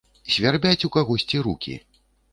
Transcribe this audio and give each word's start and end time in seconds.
Свярбяць 0.35 0.85
у 0.89 0.91
кагосьці 0.95 1.43
рукі. 1.49 1.75